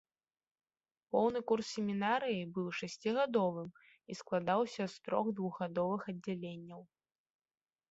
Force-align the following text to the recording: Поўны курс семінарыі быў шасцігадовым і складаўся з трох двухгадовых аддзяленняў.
Поўны 1.15 1.39
курс 1.51 1.65
семінарыі 1.77 2.39
быў 2.55 2.67
шасцігадовым 2.79 3.69
і 4.13 4.19
складаўся 4.23 4.83
з 4.97 5.07
трох 5.11 5.25
двухгадовых 5.43 6.01
аддзяленняў. 6.15 6.81